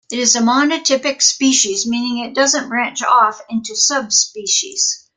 It 0.09 0.17
is 0.17 0.35
a 0.35 0.39
monotypic 0.41 1.21
species, 1.21 1.85
meaning 1.85 2.25
it 2.25 2.33
doesn't 2.33 2.69
branch 2.69 3.03
off 3.03 3.39
into 3.51 3.75
subspecies. 3.75 5.07